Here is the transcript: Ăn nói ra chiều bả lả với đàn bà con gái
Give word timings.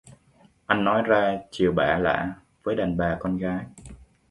Ăn 0.65 0.83
nói 0.83 1.01
ra 1.01 1.35
chiều 1.51 1.71
bả 1.71 1.97
lả 1.97 2.33
với 2.63 2.75
đàn 2.75 2.97
bà 2.97 3.17
con 3.19 3.37
gái 3.37 3.65